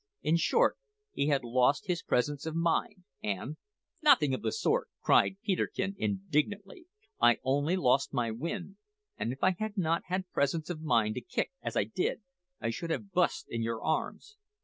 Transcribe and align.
In 0.23 0.35
short, 0.35 0.79
he 1.11 1.27
had 1.27 1.43
lost 1.43 1.85
his 1.85 2.01
presence 2.01 2.47
of 2.47 2.55
mind, 2.55 3.03
and" 3.21 3.57
"Nothing 4.01 4.33
of 4.33 4.41
the 4.41 4.51
sort!" 4.51 4.89
cried 5.03 5.37
Peterkin 5.43 5.93
indignantly; 5.95 6.87
"I 7.21 7.37
only 7.43 7.75
lost 7.75 8.11
my 8.11 8.31
wind, 8.31 8.77
and 9.19 9.31
if 9.31 9.43
I 9.43 9.51
had 9.59 9.77
not 9.77 10.01
had 10.07 10.27
presence 10.31 10.71
of 10.71 10.81
mind 10.81 11.17
enough 11.17 11.27
to 11.27 11.35
kick 11.35 11.51
as 11.61 11.77
I 11.77 11.83
did, 11.83 12.23
I 12.59 12.71
should 12.71 12.89
have 12.89 13.11
bu'st 13.13 13.45
in 13.47 13.61
your 13.61 13.83
arms!" 13.83 14.37